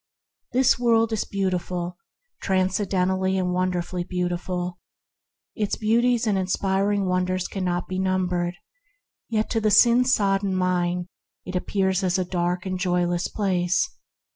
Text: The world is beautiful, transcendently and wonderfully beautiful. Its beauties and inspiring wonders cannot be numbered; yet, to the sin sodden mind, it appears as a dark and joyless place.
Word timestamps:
The 0.53 0.75
world 0.79 1.13
is 1.13 1.25
beautiful, 1.25 1.95
transcendently 2.41 3.37
and 3.37 3.53
wonderfully 3.53 4.03
beautiful. 4.03 4.79
Its 5.53 5.75
beauties 5.75 6.25
and 6.25 6.39
inspiring 6.39 7.05
wonders 7.05 7.47
cannot 7.47 7.87
be 7.87 7.99
numbered; 7.99 8.55
yet, 9.29 9.47
to 9.51 9.61
the 9.61 9.69
sin 9.69 10.03
sodden 10.03 10.55
mind, 10.55 11.05
it 11.45 11.55
appears 11.55 12.03
as 12.03 12.17
a 12.17 12.25
dark 12.25 12.65
and 12.65 12.79
joyless 12.79 13.27
place. 13.27 13.91